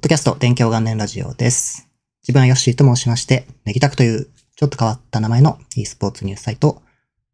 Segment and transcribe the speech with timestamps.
[0.00, 1.86] ポッドキャスト、勉強元年ラジオです。
[2.22, 6.82] 自分はヨッシーと申しまして、ネギタクというちょっと変わった名前の e スポーツニュースサイトを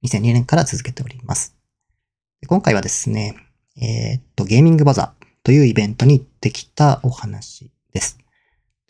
[0.04, 1.54] 2002年から続けております。
[2.48, 3.36] 今回はですね、
[3.80, 8.18] えーっと、ゲーミングバザーというイベントに行ってきたお話です。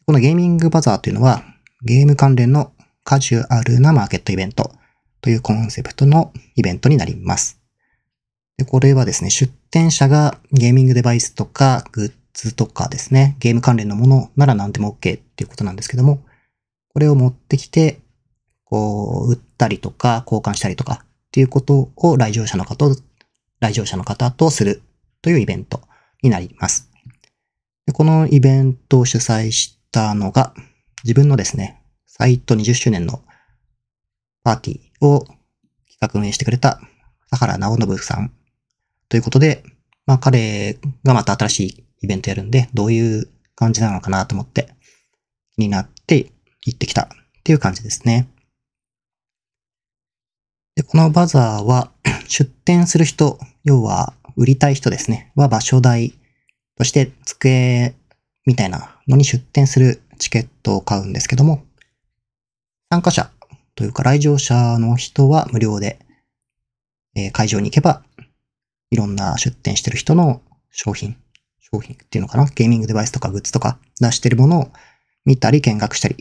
[0.07, 1.45] このゲーミングバザーというのは、
[1.83, 2.73] ゲーム関連の
[3.05, 4.73] カジュアルなマーケットイベント
[5.21, 7.61] というコンセプトのイベントになります。
[8.57, 16.23] で、これはですね、出展者がゲーミングデバイスとかグッズとかですね、ゲーム関連のものなら何でも OK っていうことなんですけども、
[16.93, 18.01] これを持ってきて、
[18.65, 23.01] こう、売ったりとか交換したりとかっていうことを来場者の方と、
[23.61, 24.83] 来場者の方とする
[25.23, 25.81] というイベント
[26.23, 26.91] になります。
[27.87, 30.53] でこのイベントを主催したのが、
[31.05, 33.23] 自分のですね、サイト20周年の
[34.43, 35.37] パーティーを企
[36.01, 36.81] 画運営してくれた、
[37.31, 38.33] 佐原直信さん
[39.09, 39.65] ということで、
[40.07, 44.69] まあ彼がまた新しいイベントやるんで、どういう感じなのかなと思って
[45.57, 46.31] 気になって
[46.65, 47.09] 行ってきたっ
[47.45, 48.29] ていう感じですね。
[50.77, 51.91] で、このバザーは
[52.29, 56.15] 出店する人、要は売りたい人ですね、は場所代
[56.77, 57.95] として机
[58.45, 61.65] みたいなのに出店するチケットを買うんですけども、
[62.91, 63.31] 参加者
[63.75, 65.99] というか来場者の人は無料で、
[67.15, 68.03] えー会場に行けば、
[68.91, 71.17] いろんな出店してる人の商品、
[71.61, 72.47] 商品っていうのかな？
[72.47, 74.73] ゲーミングデバイスとかグッズとか出してるものを
[75.25, 76.17] 見たり見学したりっ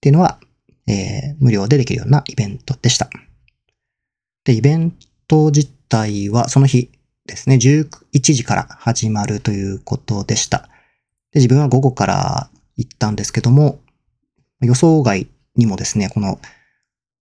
[0.00, 0.38] ていうのは、
[0.86, 3.10] えー無料でできるようなイベントでした。
[4.44, 4.94] で、イベン
[5.26, 6.90] ト自体はその日
[7.26, 7.88] ですね、11
[8.20, 10.68] 時から始まるということでした。
[11.32, 13.80] で、自分は午後から行ったんですけども、
[14.60, 15.26] 予想外
[15.56, 16.38] にもですね、この、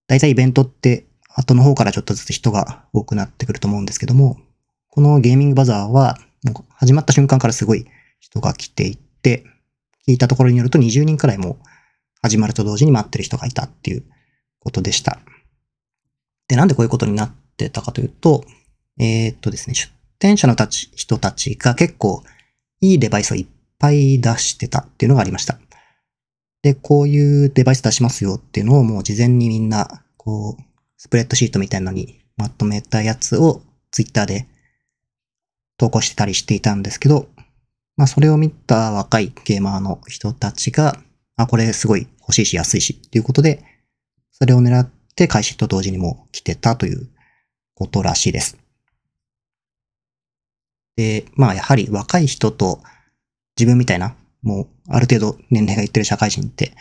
[0.07, 4.37] 大体イベントって後の方からちょっとずつ人が多くなってくると思うんですけども、
[4.93, 7.87] このゲーミングバザーは、もう始まった瞬間からすごい
[8.19, 9.43] 人が来ていて、
[10.07, 11.57] 聞いたところによると20人くらいもう
[12.21, 14.03] 始まると同時に待ってる人がいたっていう
[14.59, 15.17] ことでした。
[16.47, 18.45] で、なんでこういうことになってたかというと、
[18.99, 22.21] えーっとですね、出店者のたち人たちが結構
[22.79, 23.47] いいデバイスをいっ
[23.79, 25.57] ぱい出してたっていうのがありました。
[26.61, 30.63] で、こういうデバイス出しますよっていうのをもう事前にみんな、こう、
[30.97, 34.52] スプレッドシートみたいなのにまとめたやつをツイッターで
[35.77, 37.27] 投稿してたりしていたんですけど、
[37.95, 40.97] まあそれを見た若いゲーマーの人たちが、
[41.35, 43.63] あ、これすごい欲しいし安いしっていうことで、
[44.31, 47.09] それを狙って開始と同時にもう来てたという
[47.75, 48.57] ことらしいです。
[50.95, 52.81] で、まあやはり若い人と
[53.57, 56.73] 自分みたいな、もうある程度年齢がいってる社会人って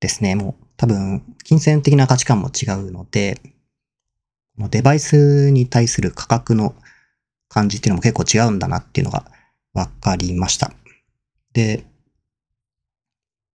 [0.00, 3.40] ですね、もう多分金銭的な価値観も違うので、
[4.70, 6.74] デバイスに対する価格の
[7.52, 9.24] 感じっていうのも結構違うんだなっていうのが
[9.74, 10.72] 分かりました。
[11.52, 11.84] で、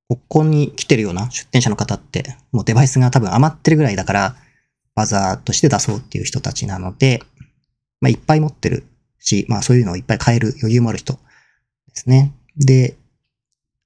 [0.07, 4.35] ここに来てるような出店者の方って、もうデバイスが多分余ってるぐらいだから、
[4.95, 7.21] バザーとして出そうっていう人たちなので、
[7.99, 8.83] まあいっぱい持ってる
[9.19, 11.19] し、まあそういうのをいっぱい買える余裕もある人で
[11.95, 12.33] すね。
[12.55, 12.95] で、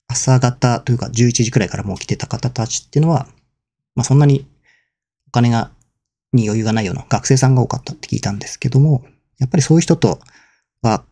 [0.07, 3.27] 朝方というか11時くらいからもう来てた方たちっていうのは、
[3.95, 4.45] まあそんなに
[5.27, 5.71] お金が、
[6.33, 9.05] に余裕がないような学生さんが多かったって聞いたんですけども、
[9.41, 10.19] やっぱりそういう人と
[10.83, 11.03] は、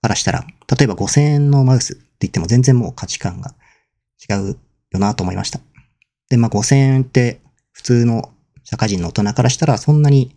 [0.00, 0.44] からしたら、
[0.78, 3.54] 例えば5000円のマウスって言っても全然もう価値観が
[4.28, 4.58] 違う
[4.90, 5.60] よなと思いました。
[6.30, 7.40] で、まあ5000円って
[7.72, 8.32] 普通の
[8.64, 10.34] 社会人の大人からしたらそんなに、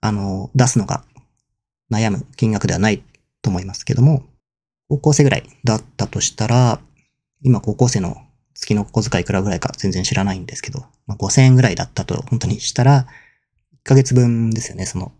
[0.00, 1.04] あの、出すのが
[1.90, 3.02] 悩む金額ではない
[3.42, 4.24] と思いますけども、
[4.88, 6.80] 高校生ぐらいだったとしたら、
[7.42, 8.16] 今高校生の
[8.54, 13.06] 月の小遣いいくらぐらいか全然知らないんですけど、まあ、5000円ぐらいだったと本当にしたら、
[13.84, 15.12] ヶ月分ですよね、その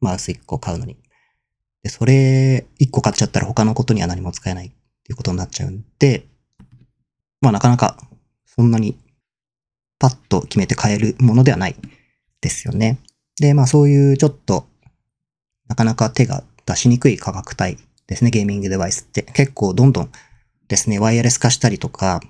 [0.00, 0.96] マウス1個買うのに。
[1.82, 6.26] で、それ1個買っちゃったら他のことには何も使えないっていうことになっちゃうんで、
[7.40, 7.98] まあなかなか
[8.46, 8.96] そんなに
[9.98, 11.76] パッと決めて買えるものではない
[12.40, 12.98] ですよね。
[13.40, 14.66] で、まあそういうちょっと
[15.68, 20.10] なかなか手が出しにくい価格帯ですね、ゲーミングデバイスって結構どんどん
[20.68, 22.20] ですね、ワイヤレス化したりとか、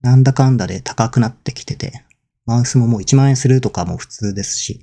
[0.00, 2.04] なんだかんだで高くなってきてて、
[2.46, 4.82] マウスももう1万円するとかも普通ですし、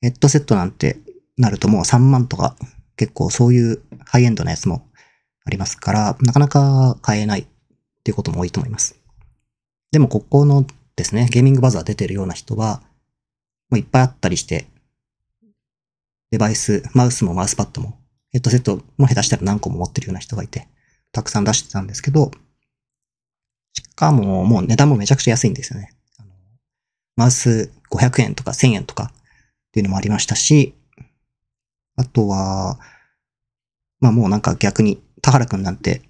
[0.00, 0.96] ヘッドセットなんて
[1.36, 2.56] なるともう3万とか
[2.96, 4.88] 結構そういうハイエンドなやつも
[5.44, 7.46] ありますから、なかなか買えないっ
[8.04, 8.96] ていうことも多いと思います。
[9.90, 12.82] でもここのですね、ゲーミングバザー出てるような人は、
[13.70, 14.66] もういっぱいあったりして、
[16.30, 17.98] デバイス、マウスもマウスパッドも、
[18.30, 20.68] ヘッドセットも下手したら何個も持ってるような人がいて、
[21.12, 22.30] たくさん出してたんですけど、
[23.74, 25.92] しかももう値段もめちゃくちゃ安いんですよね。
[27.16, 29.12] マウス500円とか1000円とかっ
[29.72, 30.74] ていうのもありましたし、
[31.96, 32.78] あとは、
[34.00, 36.02] まあもうなんか逆に田原くんなんて、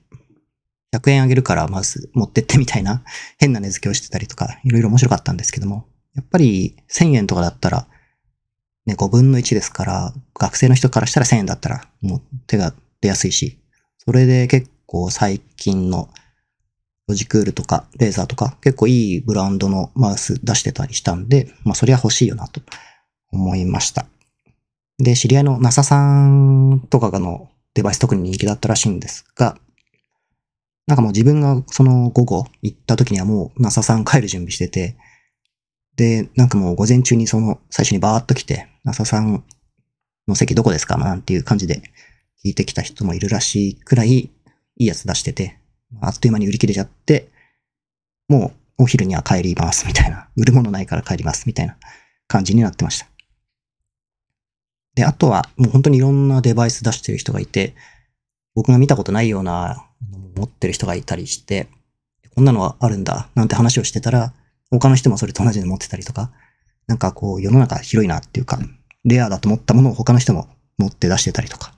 [0.95, 3.03] 100円あげるからまず持ってってみたいな
[3.39, 7.89] 変な値付けをしてたりとか、いろいろ面白かったんですけども、やっぱり1000円とかだったら、
[8.87, 13.59] ね、5分の1ですから、学生の人からしたら1000円だったら、もう手が出やすいし、
[13.99, 16.09] それで結構最近の
[17.13, 22.63] ロジクールとかレーザーとか結構いいブランドのマウス出してたりしたんで、まあそりゃ欲しいよなと
[23.31, 24.07] 思いました。
[24.99, 29.59] で、知り合いの NASA さんとかがのデバイス特に人気だったらしいんですが、
[30.87, 34.97] なんかもう自分がその午後行った時にはもう NASA さん帰る準備してて、
[35.97, 39.45] で、なんかもう午前中にその最初にバーっと来て、NASA さん
[40.27, 40.97] の席どこですか？
[40.97, 41.83] なんていう感じで
[42.43, 44.31] 聞いてきた人もいるらしいくらいい
[44.77, 45.59] いやつ出してて、
[46.01, 47.29] あっという間に売り切れちゃって、
[48.29, 51.77] もうお昼には帰りますみたいな、売るものないから帰りますみたいな
[52.27, 53.07] 感じになってました。
[54.95, 57.75] で、あとはもう本当にいろんなデバイス出してる人がいて、
[58.55, 59.87] 僕が見たことないような
[60.37, 61.69] 持ってる人がいたりして、
[62.35, 64.33] こんなのはあるんだなんて話をしてたら、
[64.71, 66.31] 他の人もそれと同じの持ってたりとか、
[66.87, 68.59] なんかこう世の中広いなっていうか、
[69.05, 70.49] レアだと思ったものを他の人も
[70.79, 71.73] 持って出してたりとか、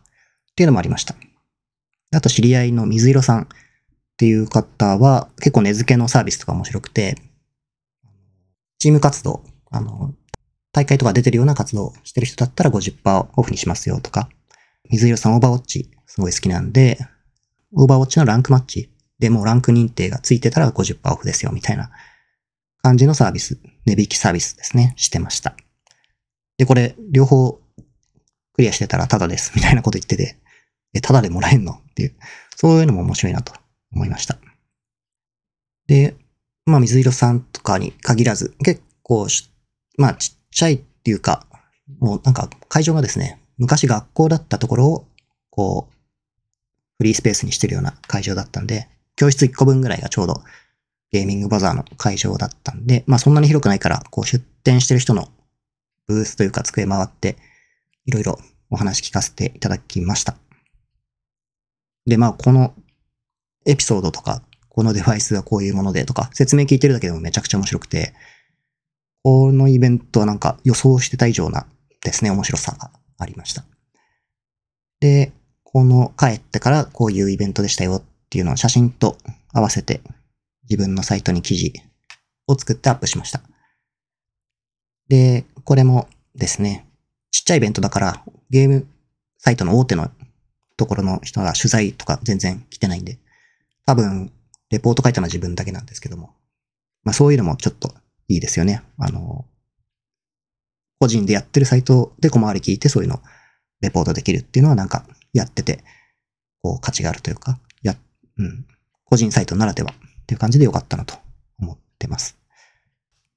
[0.53, 1.15] っていうのもありました。
[2.15, 3.49] あと知り合いの水色さん
[4.15, 7.17] っていう方は結構根付けのサービスとか面白くて、
[8.79, 10.15] チーム活動、あの、
[10.73, 14.29] 大会とか出てるような活動してる人だったら50%オフにしますよとか、
[14.91, 16.99] 水色さんオーバーウォッチすごい好きなんで、
[17.73, 21.91] オーバーウォッチのランクマッチでもうランク認定がついてたら50%オフですよみたいな
[22.83, 25.57] 感じのサービス、値引きサービスですね、してました。
[26.57, 27.61] で、これ両方
[28.53, 30.37] クリアしてたらタダですみたいなこと言ってて、
[30.93, 31.73] え、タダでもらえんの？
[31.73, 32.15] っていう、
[32.55, 33.53] そういうのも面白いなと
[33.95, 34.39] 思いました。
[35.87, 36.17] で、
[36.67, 39.27] まあ水色さんとかに限らず、結構、
[39.99, 41.47] まあちっちゃいっていうか、
[42.01, 45.07] もうなんか会場がですね、昔学校だったところを、
[45.51, 45.95] こう、
[46.99, 50.43] フリースペースにしてるような会場だったんで、教室1個分ぐらいがちょうど
[51.13, 55.29] ゲーミングバザーの会場だったんで、まあそんなに広くないから、こう出店してる人の
[56.07, 57.37] ブースというか机回って、
[58.07, 58.39] いろいろ
[58.71, 60.37] お話聞かせていただきました。
[62.07, 62.75] で、まあこの
[63.67, 68.15] エピソードとか、このデバイスはこういうものでとか、説明聞いてるだけでもめちゃくちゃ面白くて、
[69.23, 71.67] このイベントはなんか予想してた以上な
[72.03, 73.65] ですね、面白さがありました。
[75.01, 75.33] で、
[75.63, 79.17] この帰ってからこういうイベントでしたよっていうのを写真と
[79.53, 80.01] 合わせて
[80.69, 81.73] 自分のサイトに記事
[82.47, 83.41] を作ってアップしました。
[85.09, 86.87] で、これもですね、
[87.31, 88.87] ちっちゃいイベントだからゲーム
[89.39, 90.11] サイトの大手の
[90.77, 93.19] ところの人が取材とか全然来てないんで、
[93.87, 94.33] 多分、
[94.71, 96.35] レポート書いたのは自分だけなんですけども、
[97.05, 97.95] まあそういうのもちょっと
[98.29, 98.83] いいですよね。
[98.99, 99.47] あの、
[100.99, 103.21] 個人でやってるサイトで小回り聞いてそういうの
[103.81, 105.85] レポートできるっていうのはなんかやってて、
[106.63, 107.95] こう価値があるというか、や、
[108.39, 108.67] うん、
[109.05, 111.15] 個人サイトならではっていう感じでよかったなと
[111.59, 112.39] 思ってます。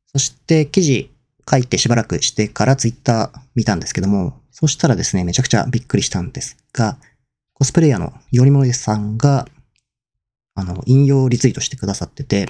[0.07, 1.11] そして記事
[1.49, 6.97] 書いてしばらくしてからツイッター見たんですけども、そしたらですね、めちゃくちゃびっくりしたんですが、
[7.53, 9.47] コスプレイヤーのよりもりさんが、
[10.57, 12.50] あの、引用リツイートしてくださってて、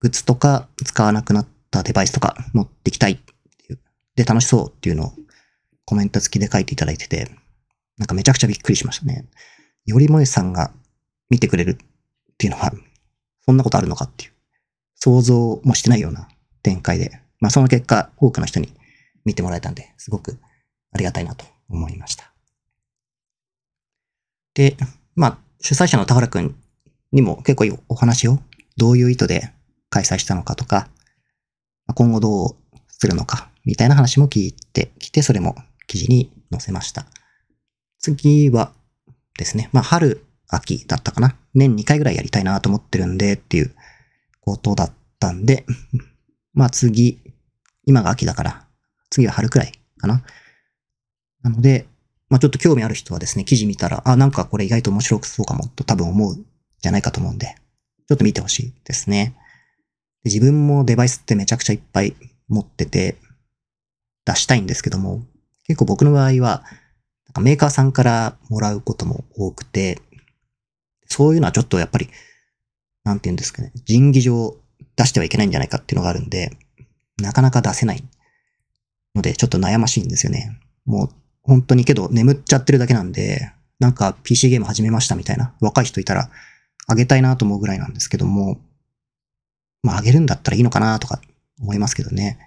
[0.00, 3.80] グッズとか使わなくなったデバイスとか持ってきたいっていう、
[4.14, 5.12] で、楽しそうっていうのを
[5.86, 7.30] コメント付きで書いていただいてて、
[7.96, 9.24] なんかめちゃくちゃびっくりしましたね。
[9.86, 10.70] よりもえさんが
[11.30, 12.70] 見てくれるっていうのは、
[13.46, 14.32] そんなことあるのかっていう、
[14.94, 16.28] 想像もしてないような
[16.62, 18.70] 展開で、まあその結果、多くの人に
[19.24, 20.38] 見てもらえたんで、すごく
[20.92, 22.34] ありがたいなと思いました。
[24.52, 24.76] で、
[25.16, 26.54] まあ、主催者の田原くん
[27.14, 28.40] にも結構お話を、
[28.76, 29.52] どういう意図で
[29.88, 30.88] 開催したのかとか、
[31.94, 32.56] 今後どう
[32.88, 35.54] するのか、みたいな話も聞いてきて、それも
[35.86, 37.06] 記事に載せました。
[38.00, 38.72] 次は
[39.38, 41.36] ですね、まあ、春、秋だったかな。
[41.54, 43.74] 年2回ぐらいやりたいなと思ってるんでっていう
[44.40, 45.64] ことだったんで、
[46.52, 47.20] まあ次、
[47.86, 48.66] 今が秋だから、
[49.08, 50.24] 次は春くらいかな。
[51.42, 51.86] なので、
[52.28, 56.44] まあちょっと興味ある人はですね、記事見たら、あ、なんかこれ意外と面白くそうかもと多分思う
[56.84, 57.56] じゃないかと思うんで、
[58.08, 59.34] ちょっと見てほしいですね。
[60.22, 62.14] で自分もデバイスってめちゃくちゃいっぱい
[62.48, 63.16] 持ってて、
[64.26, 65.22] 出したいんですけども、
[65.66, 66.62] 結構僕の場合は、
[67.40, 69.98] メーカーさんからもらうことも多くて、
[71.06, 72.10] そういうのはちょっとやっぱり、
[73.02, 74.54] なんて言うんですかね、人技上
[74.96, 76.50] 出してはいけないんじゃないかっていうのがあるんで、
[77.16, 78.04] なかなか出せない
[79.14, 80.58] ので、ちょっと悩ましいんですよね。
[80.84, 81.08] もう
[81.42, 86.30] 本当にけど眠っちゃってるだけなんで、なんか PC ゲーム始めましたみたいな若い人いたら
[86.86, 88.60] あげたいなと思うぐらいなんですけども、
[89.82, 91.20] まああげるんだったらいいのかなとか
[91.60, 92.38] 思いますけどね。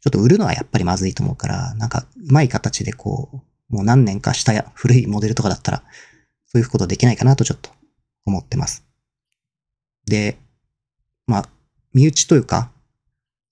[0.00, 3.30] ちょっと売るのはやっぱりまずいと思うから、なんかうまい形でこ
[3.70, 5.82] う、もう何年かした古いモデルとかだったら、
[6.46, 7.70] そういうことできないかなとちょっと
[8.26, 8.84] 思ってます。
[10.06, 10.36] で、
[11.26, 11.48] まあ、
[11.94, 12.70] 身内というか、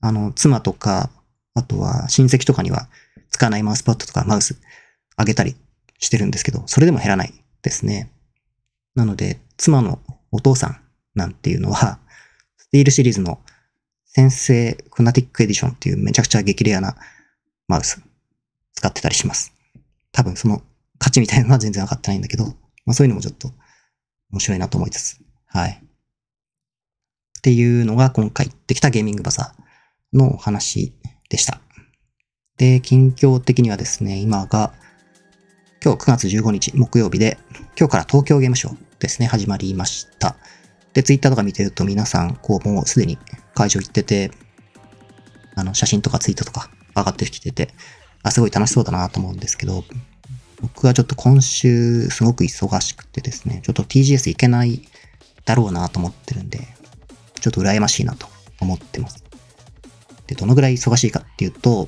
[0.01, 1.11] あの、妻とか、
[1.55, 2.89] あとは親戚とかには
[3.31, 4.61] 使わないマウスパッドとかマウス
[5.17, 5.57] あげたり
[5.99, 7.33] してるんですけど、それでも減らない
[7.63, 8.11] ですね。
[8.95, 10.81] なので、妻のお父さん
[11.15, 12.01] なんていうのは、
[12.57, 13.41] スティールシリーズの
[14.07, 16.97] 先生フナティックエディションっていうめちゃくちゃ激レアな
[17.69, 18.03] マウス
[18.75, 19.53] 使ってたりします。
[20.13, 20.63] 多分その
[20.99, 22.47] 価値みたいなのは全然分かってないんだけど、
[22.85, 23.53] まあそういうのもちょっと
[24.31, 25.83] 面白いなと思いつつ、はい。
[27.41, 30.93] っていうのが今回行ってきたゲーミングバザーのお話
[31.29, 31.61] でした。
[32.59, 34.75] で、近況的にはですね、今が、
[35.83, 37.39] 今日9月15日木曜日で、
[37.79, 40.37] 今日から東京ゲームショウですね、始まりました。
[40.93, 43.19] で、ツイッターとか見てると皆さん、こう、もうすでに
[43.55, 44.31] 会場行ってて、
[45.57, 47.71] あの、写真とかツイートとか上がってきてて、
[48.23, 49.85] あ、すごい楽しそうだなと思うんですけど、
[50.61, 54.83] 僕はちょっと今週すごく忙しくてですね、ちょっと TGS 行けない
[55.47, 56.59] だろうなと思ってるんで、
[57.41, 58.29] ちょっと羨ましいなと
[58.61, 59.25] 思ってます。
[60.27, 61.87] で、どのぐらい忙しいかっていうと、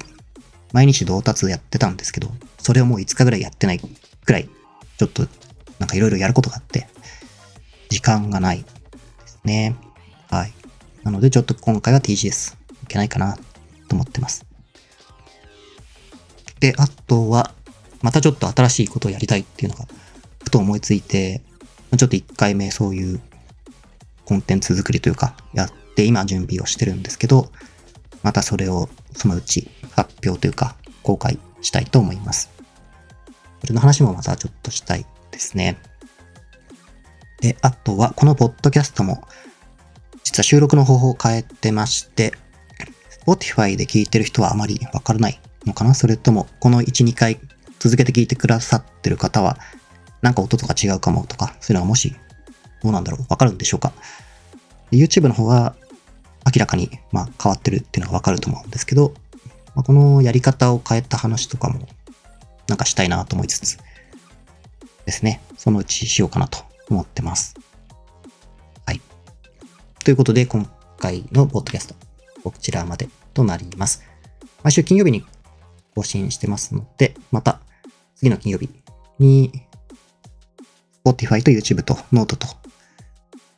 [0.72, 3.80] 毎日同達やってたんですけど、それをもう5日ぐらいやってない
[4.24, 4.48] くらい、
[4.96, 5.28] ちょっと
[5.78, 6.86] なんかいろいろやることがあって、
[7.92, 8.66] 時間がないで
[9.26, 9.76] すね。
[10.30, 10.52] はい。
[11.02, 13.36] なのでちょっと今回は TGS いけないかな
[13.88, 14.46] と思ってます。
[16.58, 17.52] で、あとは、
[18.00, 19.86] またちょっと新しいことをやりたいっていうのが、
[20.42, 21.42] ふと思いついて、
[21.96, 23.20] ちょっと1回目そういう
[24.24, 27.50] コンテンツ作りというか、やって今準備をしてるんですけど、
[28.22, 32.50] またそれをそのうち発表というか、公開したいと思います。
[33.60, 35.76] それの話もまたちょっとしたいですね。
[37.42, 39.26] で、あとは、このポッドキャストも、
[40.22, 42.32] 実は収録の方法を変えてまして、
[43.26, 45.92] Spotify で聞いてる人はあまりわからないのかな？
[45.94, 47.40] それとも、この1、2回
[47.80, 49.58] 続けて聞いてくださってる方は、
[50.22, 52.14] なんか音とか違うかもとか、そういうのがもし、
[52.82, 53.92] どうなんだろうわかるんでしょうか
[54.92, 55.74] ?YouTube の方は、
[56.46, 59.14] 明らかに、まあ、変わってるっていうのがわかると思うんですけど、
[59.74, 61.88] まあ、このやり方を変えた話とかも、
[62.68, 63.78] なんかしたいなと思いつつ、
[65.06, 65.40] ですね。
[65.56, 67.54] そのうちしようかなと思ってます。
[68.86, 69.00] はい。
[70.04, 70.68] ということで、今
[70.98, 71.94] 回のポッドキャスト、
[72.44, 74.02] こちらまでとなります。
[74.62, 75.24] 毎週金曜日に
[75.94, 77.60] 更新してますので、また
[78.14, 78.68] 次の金曜日
[79.18, 79.52] に
[81.04, 82.46] Spotify と YouTube と Note と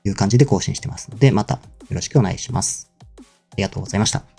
[0.04, 1.60] いう感じで更新してますので、またよ
[1.90, 2.90] ろしくお願いします。
[3.18, 4.33] ありがとうございました。